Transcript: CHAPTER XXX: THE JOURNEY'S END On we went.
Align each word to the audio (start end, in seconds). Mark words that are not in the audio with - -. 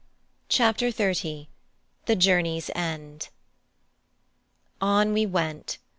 CHAPTER 0.49 0.87
XXX: 0.87 1.45
THE 2.07 2.15
JOURNEY'S 2.15 2.71
END 2.73 3.29
On 4.81 5.13
we 5.13 5.27
went. 5.27 5.77